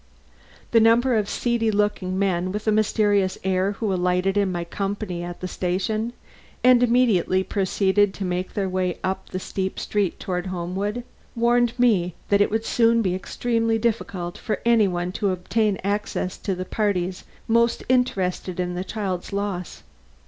The 0.71 0.79
number 0.79 1.15
of 1.15 1.29
seedy 1.29 1.69
looking 1.69 2.17
men 2.17 2.51
with 2.51 2.65
a 2.65 2.71
mysterious 2.71 3.37
air 3.43 3.73
who 3.73 3.93
alighted 3.93 4.35
in 4.35 4.51
my 4.51 4.63
company 4.63 5.21
at 5.21 5.47
station 5.47 6.13
and 6.63 6.81
immediately 6.81 7.43
proceeded 7.43 8.11
to 8.15 8.25
make 8.25 8.55
their 8.55 8.67
way 8.67 8.97
up 9.03 9.29
the 9.29 9.37
steep 9.37 9.79
street 9.79 10.19
toward 10.19 10.47
Homewood, 10.47 11.03
warned 11.35 11.77
me 11.77 12.15
that 12.29 12.41
it 12.41 12.49
would 12.49 12.65
soon 12.65 13.03
be 13.03 13.13
extremely 13.13 13.77
difficult 13.77 14.39
for 14.39 14.59
any 14.65 14.87
one 14.87 15.11
to 15.11 15.29
obtain 15.29 15.77
access 15.83 16.35
to 16.39 16.55
the 16.55 16.65
parties 16.65 17.23
most 17.47 17.83
interested 17.87 18.59
in 18.59 18.73
the 18.73 18.83
child's 18.83 19.31
loss. 19.31 19.83